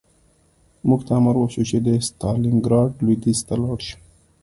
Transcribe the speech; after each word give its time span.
موږ 0.87 1.01
ته 1.07 1.11
امر 1.19 1.35
وشو 1.39 1.63
چې 1.69 1.77
د 1.87 1.89
ستالینګراډ 2.07 2.89
لویدیځ 3.05 3.39
ته 3.47 3.53
لاړ 3.61 3.79
شو 3.87 3.97